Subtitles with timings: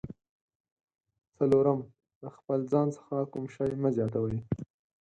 [1.35, 1.79] څلورم:
[2.21, 4.37] د خپل ځان څخه کوم شی مه زیاتوئ.